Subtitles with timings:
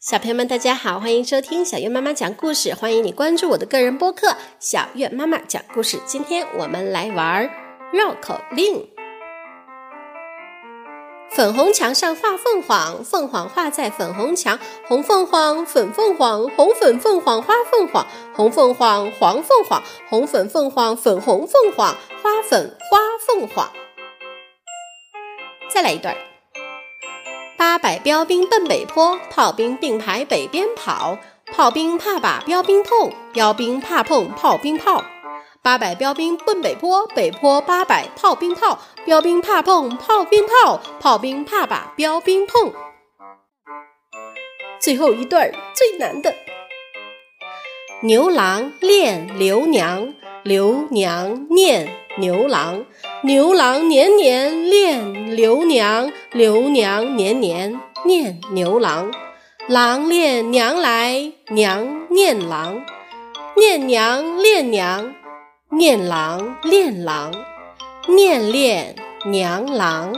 [0.00, 2.72] 小朋友们，大家好，欢迎收听小月妈妈讲故事。
[2.72, 4.28] 欢迎你关注我的个人播客
[4.60, 5.96] 《小月妈妈讲故事》。
[6.06, 7.50] 今天我们来玩
[7.92, 8.88] 绕口令。
[11.32, 14.60] 粉红墙上画凤凰，凤凰画在粉红墙。
[14.86, 23.68] 红凤凰，粉凤凰，红粉凤凰花凤凰，红凤凰，黄凤凰，红粉凤凰，粉红凤凰花粉花凤凰。
[25.68, 26.16] 再来一段。
[27.68, 31.18] 八百标兵奔北坡，炮兵并排北边跑。
[31.52, 35.04] 炮兵怕把标兵碰，标兵怕碰炮兵炮。
[35.60, 38.78] 八百标兵奔北坡，北坡八百炮兵炮。
[39.04, 42.72] 标兵怕碰炮兵炮，炮兵怕把标兵碰。
[44.80, 46.34] 最后一段最难的。
[48.00, 50.14] 牛郎恋刘娘，
[50.48, 52.86] 刘娘念牛郎。
[53.22, 59.10] 牛郎年年恋刘娘，刘娘年年念牛郎。
[59.68, 62.82] 郎恋娘来，娘念郎，
[63.58, 65.14] 念娘恋娘，
[65.70, 67.30] 念郎恋郎，
[68.08, 70.14] 念恋娘郎。